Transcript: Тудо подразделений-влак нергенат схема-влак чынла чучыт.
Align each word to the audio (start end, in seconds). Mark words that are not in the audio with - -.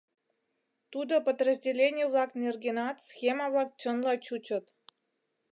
Тудо 0.91 1.13
подразделений-влак 1.25 2.31
нергенат 2.41 2.97
схема-влак 3.09 3.69
чынла 3.81 4.13
чучыт. 4.25 4.65